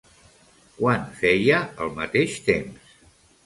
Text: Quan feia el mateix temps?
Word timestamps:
Quan 0.77 1.05
feia 1.21 1.61
el 1.87 1.95
mateix 2.01 2.37
temps? 2.51 3.01